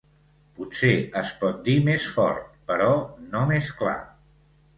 Potser 0.59 0.93
es 1.21 1.33
pot 1.41 1.59
dir 1.67 1.75
més 1.89 2.07
fort, 2.15 2.49
però 2.73 2.89
no 3.35 3.45
més 3.53 3.71
clar. 3.85 3.97